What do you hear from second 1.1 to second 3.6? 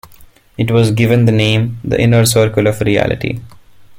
the name "The Inner Circle of Reality".